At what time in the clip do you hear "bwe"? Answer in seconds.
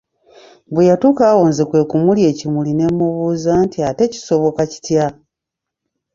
0.73-0.83